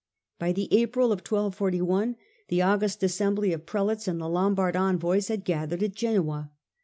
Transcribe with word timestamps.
By 0.39 0.51
the 0.51 0.67
April 0.73 1.11
of 1.11 1.19
1241 1.19 2.15
the 2.47 2.63
august 2.63 3.03
assembly 3.03 3.53
of 3.53 3.67
Prelates 3.67 4.07
and 4.07 4.19
the 4.19 4.27
Lombard 4.27 4.75
envoys 4.75 5.27
had 5.27 5.45
gathered 5.45 5.83
at 5.83 5.93
Genoa. 5.93 6.49